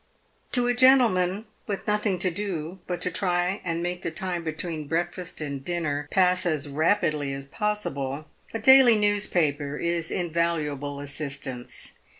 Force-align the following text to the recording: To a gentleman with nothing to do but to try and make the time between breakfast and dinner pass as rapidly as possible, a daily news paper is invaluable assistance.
To 0.53 0.65
a 0.65 0.73
gentleman 0.73 1.45
with 1.67 1.85
nothing 1.85 2.17
to 2.17 2.31
do 2.31 2.79
but 2.87 3.01
to 3.03 3.11
try 3.11 3.61
and 3.63 3.83
make 3.83 4.01
the 4.01 4.09
time 4.09 4.43
between 4.43 4.87
breakfast 4.87 5.39
and 5.41 5.63
dinner 5.63 6.07
pass 6.09 6.43
as 6.43 6.67
rapidly 6.67 7.31
as 7.35 7.45
possible, 7.45 8.25
a 8.51 8.57
daily 8.57 8.95
news 8.95 9.27
paper 9.27 9.77
is 9.77 10.09
invaluable 10.09 10.99
assistance. 11.01 11.99